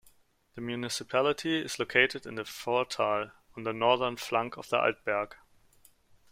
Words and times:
The 0.55 0.61
municipality 0.61 1.59
is 1.59 1.77
located 1.77 2.25
in 2.25 2.33
the 2.33 2.41
"Furttal" 2.41 3.33
on 3.55 3.63
the 3.65 3.71
northern 3.71 4.15
flank 4.15 4.57
of 4.57 4.67
the 4.69 4.77
Altberg. 4.77 5.35